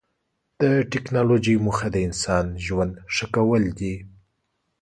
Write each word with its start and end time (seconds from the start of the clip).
د 0.61 0.63
ټکنالوجۍ 0.91 1.55
موخه 1.65 1.87
د 1.93 1.97
انسان 2.07 2.45
ژوند 2.65 2.93
ښه 3.15 3.25
کول 3.35 3.63
دي. 3.79 3.95